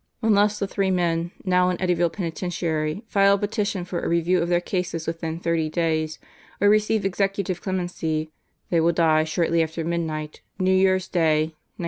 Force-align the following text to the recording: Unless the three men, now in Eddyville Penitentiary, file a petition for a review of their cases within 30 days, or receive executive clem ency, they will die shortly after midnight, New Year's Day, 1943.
Unless 0.23 0.57
the 0.57 0.65
three 0.67 0.89
men, 0.89 1.29
now 1.45 1.69
in 1.69 1.77
Eddyville 1.77 2.11
Penitentiary, 2.11 3.03
file 3.07 3.35
a 3.35 3.37
petition 3.37 3.85
for 3.85 3.99
a 3.99 4.07
review 4.09 4.41
of 4.41 4.49
their 4.49 4.59
cases 4.59 5.05
within 5.05 5.39
30 5.39 5.69
days, 5.69 6.17
or 6.59 6.69
receive 6.69 7.05
executive 7.05 7.61
clem 7.61 7.81
ency, 7.81 8.31
they 8.71 8.81
will 8.81 8.93
die 8.93 9.25
shortly 9.25 9.61
after 9.61 9.83
midnight, 9.85 10.41
New 10.57 10.73
Year's 10.73 11.07
Day, 11.07 11.53
1943. 11.53 11.55